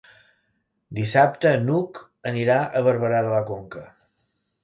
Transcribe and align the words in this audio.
Dissabte 0.99 1.51
n'Hug 1.65 2.01
anirà 2.31 2.57
a 2.79 2.83
Barberà 2.89 3.23
de 3.27 3.35
la 3.37 3.45
Conca. 3.51 3.85